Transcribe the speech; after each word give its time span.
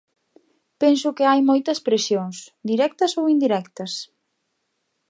Penso 0.81 1.07
que 1.17 1.27
hai 1.29 1.39
moitas 1.49 1.79
presións, 1.87 2.37
directas 2.69 3.11
ou 3.19 3.23
indirectas. 3.33 3.93